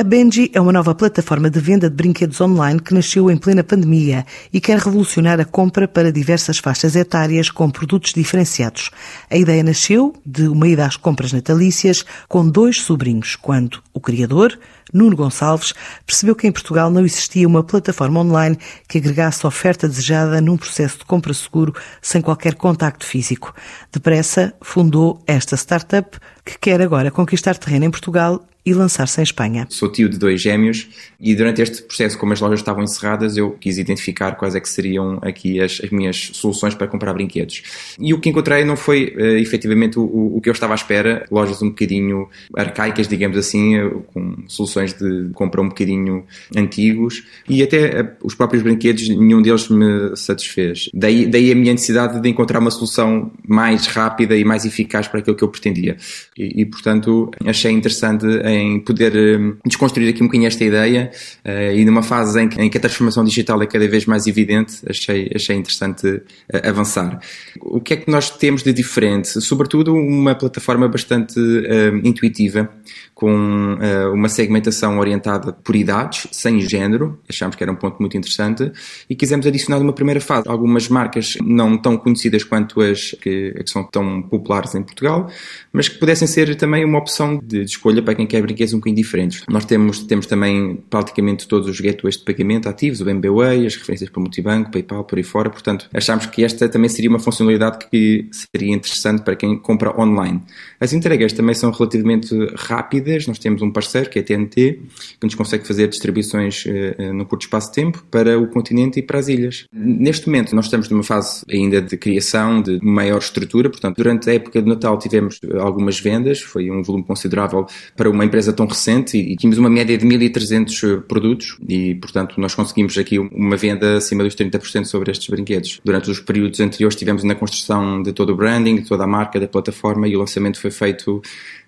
A 0.00 0.02
Benji 0.02 0.50
é 0.54 0.58
uma 0.58 0.72
nova 0.72 0.94
plataforma 0.94 1.50
de 1.50 1.60
venda 1.60 1.90
de 1.90 1.94
brinquedos 1.94 2.40
online 2.40 2.80
que 2.80 2.94
nasceu 2.94 3.30
em 3.30 3.36
plena 3.36 3.62
pandemia 3.62 4.24
e 4.50 4.58
quer 4.58 4.78
revolucionar 4.78 5.38
a 5.38 5.44
compra 5.44 5.86
para 5.86 6.10
diversas 6.10 6.56
faixas 6.56 6.96
etárias 6.96 7.50
com 7.50 7.70
produtos 7.70 8.14
diferenciados. 8.14 8.90
A 9.30 9.36
ideia 9.36 9.62
nasceu 9.62 10.14
de 10.24 10.48
uma 10.48 10.66
ida 10.66 10.86
às 10.86 10.96
compras 10.96 11.34
natalícias 11.34 12.02
com 12.30 12.48
dois 12.48 12.80
sobrinhos, 12.80 13.36
quando 13.36 13.82
o 13.92 14.00
criador, 14.00 14.58
Nuno 14.90 15.14
Gonçalves, 15.14 15.74
percebeu 16.06 16.34
que 16.34 16.46
em 16.46 16.52
Portugal 16.52 16.90
não 16.90 17.04
existia 17.04 17.46
uma 17.46 17.62
plataforma 17.62 18.20
online 18.20 18.58
que 18.88 18.96
agregasse 18.96 19.46
oferta 19.46 19.86
desejada 19.86 20.40
num 20.40 20.56
processo 20.56 21.00
de 21.00 21.04
compra 21.04 21.34
seguro 21.34 21.74
sem 22.00 22.22
qualquer 22.22 22.54
contacto 22.54 23.04
físico. 23.04 23.54
Depressa, 23.92 24.54
fundou 24.62 25.22
esta 25.26 25.58
startup 25.58 26.18
que 26.50 26.58
quer 26.58 26.82
agora 26.82 27.10
conquistar 27.10 27.56
terreno 27.56 27.84
em 27.84 27.90
Portugal 27.90 28.44
e 28.64 28.74
lançar-se 28.74 29.20
em 29.20 29.24
Espanha. 29.24 29.66
Sou 29.70 29.90
tio 29.90 30.08
de 30.08 30.18
dois 30.18 30.40
gêmeos 30.40 30.88
e 31.18 31.34
durante 31.34 31.62
este 31.62 31.82
processo, 31.82 32.18
como 32.18 32.32
as 32.32 32.40
lojas 32.40 32.60
estavam 32.60 32.82
encerradas, 32.82 33.36
eu 33.36 33.52
quis 33.52 33.78
identificar 33.78 34.32
quais 34.32 34.54
é 34.54 34.60
que 34.60 34.68
seriam 34.68 35.18
aqui 35.22 35.60
as, 35.60 35.80
as 35.82 35.90
minhas 35.90 36.30
soluções 36.34 36.74
para 36.74 36.86
comprar 36.86 37.14
brinquedos. 37.14 37.62
E 37.98 38.12
o 38.12 38.20
que 38.20 38.28
encontrei 38.28 38.64
não 38.64 38.76
foi 38.76 39.14
uh, 39.16 39.38
efetivamente 39.38 39.98
o, 39.98 40.36
o, 40.36 40.40
que 40.40 40.48
eu 40.48 40.52
estava 40.52 40.74
à 40.74 40.76
espera, 40.76 41.26
lojas 41.30 41.62
um 41.62 41.68
bocadinho 41.68 42.28
arcaicas, 42.54 43.08
digamos 43.08 43.36
assim, 43.38 43.78
uh, 43.78 44.02
com 44.12 44.36
soluções 44.46 44.92
de 44.92 45.30
compra 45.32 45.60
um 45.62 45.68
bocadinho 45.68 46.24
antigos 46.54 47.24
e 47.48 47.62
até 47.62 48.02
uh, 48.02 48.08
os 48.22 48.34
próprios 48.34 48.62
brinquedos, 48.62 49.08
nenhum 49.08 49.40
deles 49.40 49.68
me 49.68 50.14
satisfez. 50.16 50.90
Daí, 50.92 51.26
daí 51.26 51.50
a 51.50 51.54
minha 51.54 51.72
necessidade 51.72 52.20
de 52.20 52.28
encontrar 52.28 52.58
uma 52.58 52.70
solução 52.70 53.30
mais 53.46 53.86
rápida 53.86 54.36
e 54.36 54.44
mais 54.44 54.64
eficaz 54.64 55.08
para 55.08 55.20
aquilo 55.20 55.36
que 55.36 55.44
eu 55.44 55.48
pretendia. 55.48 55.96
E, 56.40 56.62
e 56.62 56.64
portanto, 56.64 57.30
achei 57.44 57.70
interessante 57.70 58.24
em 58.46 58.80
poder 58.80 59.14
um, 59.38 59.56
desconstruir 59.66 60.08
aqui 60.08 60.22
um 60.22 60.26
bocadinho 60.26 60.46
esta 60.46 60.64
ideia 60.64 61.10
uh, 61.44 61.76
e 61.76 61.84
numa 61.84 62.02
fase 62.02 62.40
em 62.40 62.48
que, 62.48 62.58
em 62.58 62.70
que, 62.70 62.78
a 62.78 62.80
transformação 62.80 63.22
digital 63.22 63.60
é 63.62 63.66
cada 63.66 63.86
vez 63.86 64.06
mais 64.06 64.26
evidente, 64.26 64.76
achei, 64.88 65.30
achei 65.34 65.54
interessante 65.54 66.06
uh, 66.06 66.22
avançar. 66.64 67.20
O 67.60 67.78
que 67.78 67.92
é 67.92 67.96
que 67.98 68.10
nós 68.10 68.30
temos 68.30 68.62
de 68.62 68.72
diferente? 68.72 69.38
Sobretudo 69.42 69.92
uma 69.94 70.34
plataforma 70.34 70.88
bastante 70.88 71.38
uh, 71.38 72.00
intuitiva, 72.02 72.70
com 73.14 73.76
uma 74.14 74.30
segmentação 74.30 74.98
orientada 74.98 75.52
por 75.52 75.76
idades, 75.76 76.26
sem 76.32 76.58
género, 76.58 77.20
achámos 77.28 77.54
que 77.54 77.62
era 77.62 77.70
um 77.70 77.76
ponto 77.76 77.98
muito 78.00 78.16
interessante, 78.16 78.72
e 79.10 79.14
quisemos 79.14 79.46
adicionar 79.46 79.78
uma 79.78 79.92
primeira 79.92 80.22
fase 80.22 80.48
algumas 80.48 80.88
marcas 80.88 81.34
não 81.42 81.76
tão 81.76 81.98
conhecidas 81.98 82.44
quanto 82.44 82.80
as 82.80 83.10
que, 83.20 83.52
que 83.52 83.70
são 83.70 83.84
tão 83.84 84.22
populares 84.22 84.74
em 84.74 84.82
Portugal, 84.82 85.30
mas 85.70 85.86
que 85.86 85.98
pudessem 85.98 86.19
ser 86.26 86.54
também 86.56 86.84
uma 86.84 86.98
opção 86.98 87.38
de, 87.38 87.64
de 87.64 87.70
escolha 87.70 88.02
para 88.02 88.14
quem 88.14 88.26
quer 88.26 88.42
brinquedos 88.42 88.74
um 88.74 88.78
bocadinho 88.78 88.96
diferentes. 88.96 89.42
Nós 89.48 89.64
temos, 89.64 90.00
temos 90.00 90.26
também 90.26 90.82
praticamente 90.88 91.46
todos 91.46 91.68
os 91.68 91.80
gateways 91.80 92.16
de 92.16 92.24
pagamento 92.24 92.68
ativos, 92.68 93.00
o 93.00 93.08
MBWay, 93.08 93.66
as 93.66 93.76
referências 93.76 94.10
para 94.10 94.18
o 94.18 94.22
multibanco, 94.22 94.70
PayPal, 94.70 95.04
por 95.04 95.18
aí 95.18 95.24
fora. 95.24 95.50
Portanto, 95.50 95.88
achámos 95.92 96.26
que 96.26 96.44
esta 96.44 96.68
também 96.68 96.88
seria 96.88 97.10
uma 97.10 97.18
funcionalidade 97.18 97.86
que 97.90 98.28
seria 98.30 98.74
interessante 98.74 99.22
para 99.22 99.36
quem 99.36 99.58
compra 99.58 99.98
online. 100.00 100.42
As 100.80 100.92
entregas 100.92 101.32
também 101.32 101.54
são 101.54 101.70
relativamente 101.70 102.34
rápidas. 102.56 103.26
Nós 103.26 103.38
temos 103.38 103.62
um 103.62 103.70
parceiro, 103.70 104.08
que 104.10 104.18
é 104.18 104.22
a 104.22 104.24
TNT, 104.24 104.80
que 105.20 105.24
nos 105.24 105.34
consegue 105.34 105.66
fazer 105.66 105.88
distribuições 105.88 106.64
uh, 106.66 107.12
no 107.12 107.26
curto 107.26 107.42
espaço 107.42 107.68
de 107.68 107.74
tempo 107.74 108.04
para 108.10 108.38
o 108.38 108.46
continente 108.48 108.98
e 108.98 109.02
para 109.02 109.18
as 109.18 109.28
ilhas. 109.28 109.66
Neste 109.72 110.26
momento, 110.26 110.54
nós 110.54 110.66
estamos 110.66 110.88
numa 110.88 111.02
fase 111.02 111.42
ainda 111.50 111.80
de 111.82 111.96
criação, 111.96 112.62
de 112.62 112.78
maior 112.82 113.18
estrutura. 113.18 113.68
Portanto, 113.68 113.96
durante 113.96 114.30
a 114.30 114.34
época 114.34 114.62
de 114.62 114.68
Natal 114.68 114.98
tivemos 114.98 115.40
algumas 115.58 116.00
vendas, 116.00 116.09
foi 116.40 116.70
um 116.70 116.82
volume 116.82 117.04
considerável 117.04 117.66
para 117.96 118.08
uma 118.08 118.24
empresa 118.24 118.52
tão 118.52 118.66
recente 118.66 119.16
e, 119.16 119.32
e 119.32 119.36
tínhamos 119.36 119.58
uma 119.58 119.70
média 119.70 119.96
de 119.96 120.06
1.300 120.06 120.98
eh, 120.98 121.02
produtos 121.06 121.56
e, 121.68 121.94
portanto, 121.96 122.40
nós 122.40 122.54
conseguimos 122.54 122.96
aqui 122.96 123.18
uma 123.18 123.56
venda 123.56 123.96
acima 123.96 124.24
dos 124.24 124.34
30% 124.34 124.84
sobre 124.84 125.10
estes 125.10 125.28
brinquedos. 125.28 125.80
Durante 125.84 126.10
os 126.10 126.20
períodos 126.20 126.60
anteriores 126.60 126.94
estivemos 126.94 127.24
na 127.24 127.34
construção 127.34 128.02
de 128.02 128.12
todo 128.12 128.32
o 128.32 128.36
branding, 128.36 128.76
de 128.76 128.88
toda 128.88 129.04
a 129.04 129.06
marca, 129.06 129.38
da 129.38 129.48
plataforma 129.48 130.08
e 130.08 130.16
o 130.16 130.18
lançamento 130.18 130.60
foi 130.60 130.70
feito 130.70 131.22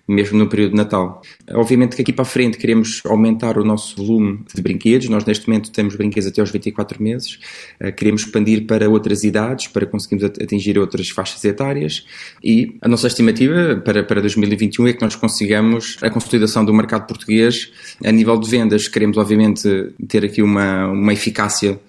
mesmo 0.07 0.37
no 0.37 0.47
período 0.47 0.71
de 0.71 0.77
Natal. 0.77 1.21
Obviamente 1.51 1.95
que 1.95 2.01
aqui 2.01 2.11
para 2.11 2.23
a 2.23 2.25
frente 2.25 2.57
queremos 2.57 3.01
aumentar 3.05 3.57
o 3.57 3.63
nosso 3.63 3.95
volume 3.95 4.43
de 4.53 4.61
brinquedos. 4.61 5.07
Nós 5.07 5.23
neste 5.25 5.47
momento 5.47 5.71
temos 5.71 5.95
brinquedos 5.95 6.27
até 6.27 6.41
aos 6.41 6.51
24 6.51 7.01
meses. 7.01 7.39
Eh, 7.79 7.91
queremos 7.91 8.23
expandir 8.23 8.65
para 8.65 8.89
outras 8.89 9.23
idades, 9.23 9.67
para 9.67 9.85
conseguirmos 9.85 10.37
atingir 10.41 10.77
outras 10.77 11.09
faixas 11.09 11.43
etárias. 11.45 12.05
E 12.43 12.75
a 12.81 12.87
nossa 12.87 13.07
estimativa 13.07 13.77
para, 13.77 14.03
para 14.03 14.19
2021 14.19 14.87
é 14.87 14.93
que 14.93 15.01
nós 15.01 15.15
consigamos 15.15 15.97
a 16.01 16.09
consolidação 16.09 16.65
do 16.65 16.73
mercado 16.73 17.07
português 17.07 17.71
a 18.03 18.11
nível 18.11 18.37
de 18.37 18.49
vendas. 18.49 18.89
Queremos 18.89 19.17
obviamente 19.17 19.93
ter 20.07 20.25
aqui 20.25 20.41
uma, 20.41 20.87
uma 20.87 21.13
eficácia 21.13 21.79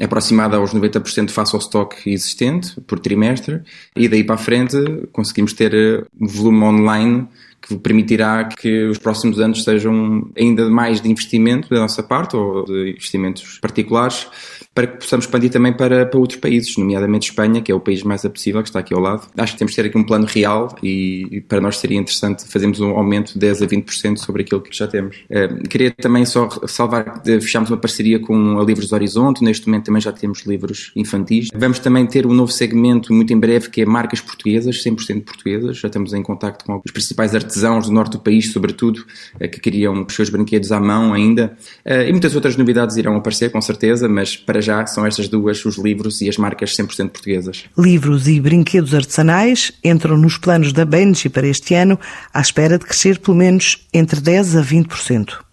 aproximada 0.00 0.56
aos 0.56 0.74
90% 0.74 1.30
face 1.30 1.54
ao 1.54 1.60
estoque 1.60 2.10
existente 2.10 2.80
por 2.82 2.98
trimestre 2.98 3.62
e 3.94 4.08
daí 4.08 4.24
para 4.24 4.34
a 4.34 4.38
frente 4.38 4.76
conseguimos 5.12 5.52
ter 5.52 5.74
eh, 5.74 6.04
um 6.20 6.26
volume 6.26 6.62
online 6.64 7.28
que 7.60 7.76
permitirá 7.76 8.44
que 8.44 8.84
os 8.84 8.98
próximos 8.98 9.40
anos 9.40 9.64
sejam 9.64 10.30
ainda 10.36 10.68
mais 10.70 11.00
de 11.00 11.10
investimento 11.10 11.68
da 11.68 11.80
nossa 11.80 12.02
parte 12.02 12.36
ou 12.36 12.64
de 12.64 12.90
investimentos 12.90 13.58
particulares 13.60 14.28
para 14.76 14.86
que 14.86 14.98
possamos 14.98 15.24
expandir 15.24 15.50
também 15.50 15.72
para, 15.72 16.04
para 16.04 16.20
outros 16.20 16.38
países, 16.38 16.76
nomeadamente 16.76 17.30
Espanha, 17.30 17.62
que 17.62 17.72
é 17.72 17.74
o 17.74 17.80
país 17.80 18.02
mais 18.02 18.26
apetecível, 18.26 18.62
que 18.62 18.68
está 18.68 18.80
aqui 18.80 18.92
ao 18.92 19.00
lado. 19.00 19.26
Acho 19.34 19.54
que 19.54 19.58
temos 19.58 19.74
que 19.74 19.80
ter 19.80 19.88
aqui 19.88 19.96
um 19.96 20.04
plano 20.04 20.26
real 20.26 20.76
e, 20.82 21.42
para 21.48 21.62
nós 21.62 21.78
seria 21.78 21.96
interessante 21.96 22.44
fazermos 22.46 22.78
um 22.78 22.90
aumento 22.90 23.32
de 23.32 23.38
10 23.38 23.62
a 23.62 23.66
20% 23.66 24.18
sobre 24.18 24.42
aquilo 24.42 24.60
que 24.60 24.76
já 24.76 24.86
temos. 24.86 25.16
Uh, 25.30 25.66
queria 25.66 25.90
também 25.92 26.26
só 26.26 26.46
salvar 26.66 27.22
fechamos 27.24 27.70
uma 27.70 27.78
parceria 27.78 28.20
com 28.20 28.60
a 28.60 28.64
Livros 28.64 28.92
Horizonte, 28.92 29.42
neste 29.42 29.66
momento 29.66 29.86
também 29.86 30.02
já 30.02 30.12
temos 30.12 30.44
livros 30.44 30.92
infantis. 30.94 31.48
Vamos 31.54 31.78
também 31.78 32.06
ter 32.06 32.26
um 32.26 32.34
novo 32.34 32.52
segmento 32.52 33.14
muito 33.14 33.32
em 33.32 33.40
breve 33.40 33.70
que 33.70 33.80
é 33.80 33.86
marcas 33.86 34.20
portuguesas, 34.20 34.84
100% 34.84 35.24
portuguesas. 35.24 35.78
Já 35.78 35.88
estamos 35.88 36.12
em 36.12 36.22
contacto 36.22 36.66
com 36.66 36.82
os 36.84 36.92
principais 36.92 37.34
artesãos 37.34 37.86
do 37.86 37.92
norte 37.92 38.12
do 38.12 38.18
país, 38.18 38.52
sobretudo, 38.52 39.06
uh, 39.36 39.48
que 39.48 39.58
criam 39.58 40.04
os 40.06 40.14
seus 40.14 40.28
brinquedos 40.28 40.70
à 40.70 40.78
mão 40.78 41.14
ainda. 41.14 41.56
Uh, 41.86 42.02
e 42.06 42.12
muitas 42.12 42.34
outras 42.34 42.58
novidades 42.58 42.98
irão 42.98 43.16
aparecer, 43.16 43.50
com 43.50 43.60
certeza, 43.62 44.06
mas 44.06 44.36
para 44.36 44.65
já 44.66 44.86
são 44.86 45.06
estas 45.06 45.28
duas, 45.28 45.64
os 45.64 45.78
livros 45.78 46.20
e 46.20 46.28
as 46.28 46.36
marcas 46.36 46.76
100% 46.76 47.10
portuguesas. 47.10 47.64
Livros 47.78 48.28
e 48.28 48.40
brinquedos 48.40 48.92
artesanais 48.92 49.72
entram 49.82 50.16
nos 50.18 50.36
planos 50.36 50.72
da 50.72 50.84
Benji 50.84 51.28
para 51.28 51.46
este 51.46 51.74
ano, 51.74 51.98
à 52.34 52.40
espera 52.40 52.78
de 52.78 52.84
crescer 52.84 53.18
pelo 53.18 53.36
menos 53.36 53.86
entre 53.94 54.20
10% 54.20 54.58
a 54.58 54.62
20%. 54.62 55.45